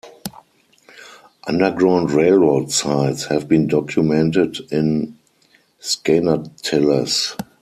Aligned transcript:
Underground 1.47 2.09
Railroad 2.09 2.71
sites 2.71 3.25
have 3.25 3.47
been 3.47 3.67
documented 3.67 4.57
in 4.71 5.19
Skaneateles. 5.79 7.39